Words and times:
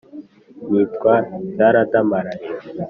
nitwa 0.69 1.13
cyaradamaraye 1.53 2.47